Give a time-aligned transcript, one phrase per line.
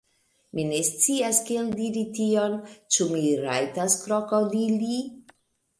[0.59, 2.57] Mi ne scias, kiel diri tion.
[2.97, 5.01] Ĉu mi rajtas krokodili?